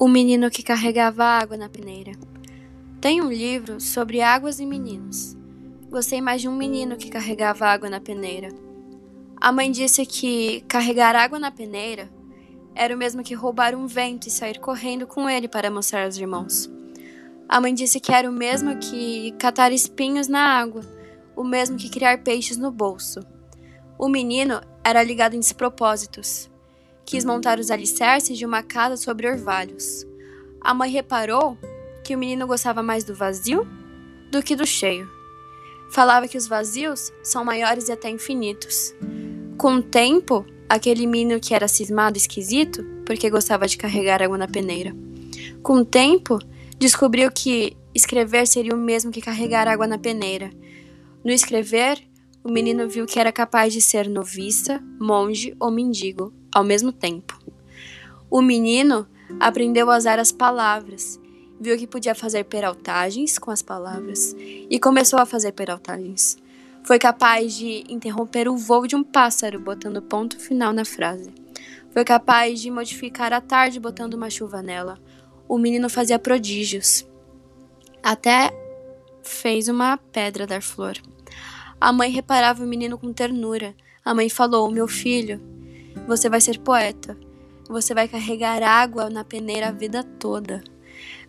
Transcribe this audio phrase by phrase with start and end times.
[0.00, 2.12] O menino que carregava água na peneira.
[3.00, 5.36] Tem um livro sobre águas e meninos.
[5.90, 8.48] Gostei mais de um menino que carregava água na peneira.
[9.40, 12.08] A mãe disse que carregar água na peneira
[12.76, 16.16] era o mesmo que roubar um vento e sair correndo com ele para mostrar aos
[16.16, 16.70] irmãos.
[17.48, 20.82] A mãe disse que era o mesmo que catar espinhos na água,
[21.34, 23.18] o mesmo que criar peixes no bolso.
[23.98, 26.48] O menino era ligado em despropósitos
[27.08, 30.06] quis montar os alicerces de uma casa sobre orvalhos.
[30.60, 31.56] A mãe reparou
[32.04, 33.66] que o menino gostava mais do vazio
[34.30, 35.08] do que do cheio.
[35.90, 38.94] Falava que os vazios são maiores e até infinitos.
[39.56, 44.36] Com o tempo, aquele menino que era cismado e esquisito, porque gostava de carregar água
[44.36, 44.94] na peneira.
[45.62, 46.38] Com o tempo,
[46.78, 50.50] descobriu que escrever seria o mesmo que carregar água na peneira.
[51.24, 52.06] No escrever,
[52.44, 57.38] o menino viu que era capaz de ser noviça, monge ou mendigo, ao mesmo tempo.
[58.28, 59.06] O menino
[59.38, 61.18] aprendeu a usar as palavras,
[61.60, 66.36] viu que podia fazer peraltagens com as palavras e começou a fazer peraltagens.
[66.82, 71.32] Foi capaz de interromper o voo de um pássaro botando ponto final na frase.
[71.92, 74.98] Foi capaz de modificar a tarde botando uma chuva nela.
[75.48, 77.06] O menino fazia prodígios.
[78.02, 78.50] Até
[79.22, 80.96] fez uma pedra dar flor.
[81.80, 83.74] A mãe reparava o menino com ternura.
[84.04, 85.40] A mãe falou: Meu filho,
[86.06, 87.16] você vai ser poeta.
[87.68, 90.62] Você vai carregar água na peneira a vida toda.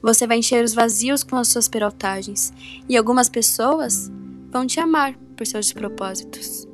[0.02, 2.54] Você vai encher os vazios com as suas peraltagens.
[2.88, 4.10] E algumas pessoas
[4.50, 6.69] vão te amar por seus propósitos.